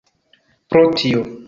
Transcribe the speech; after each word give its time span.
Pro 0.71 0.83
tio. 0.97 1.23